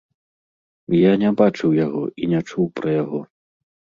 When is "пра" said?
2.79-2.89